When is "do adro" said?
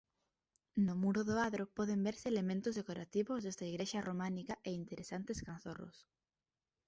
1.29-1.63